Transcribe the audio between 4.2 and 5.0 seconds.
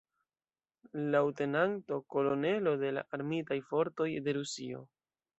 de Rusio.